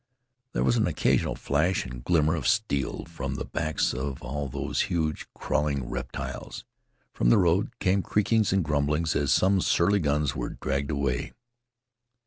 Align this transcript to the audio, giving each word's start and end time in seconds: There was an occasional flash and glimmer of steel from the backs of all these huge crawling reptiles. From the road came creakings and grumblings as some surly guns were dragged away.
There 0.53 0.63
was 0.63 0.77
an 0.77 0.87
occasional 0.87 1.35
flash 1.35 1.85
and 1.85 2.03
glimmer 2.03 2.33
of 2.33 2.47
steel 2.47 3.05
from 3.05 3.35
the 3.35 3.45
backs 3.45 3.93
of 3.93 4.23
all 4.23 4.47
these 4.49 4.79
huge 4.89 5.27
crawling 5.35 5.87
reptiles. 5.87 6.65
From 7.13 7.29
the 7.29 7.37
road 7.37 7.77
came 7.77 8.01
creakings 8.01 8.51
and 8.51 8.63
grumblings 8.63 9.15
as 9.15 9.31
some 9.31 9.61
surly 9.61 9.99
guns 9.99 10.35
were 10.35 10.49
dragged 10.59 10.89
away. 10.89 11.33